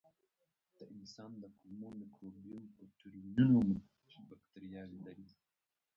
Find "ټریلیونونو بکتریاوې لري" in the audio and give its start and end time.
2.97-5.27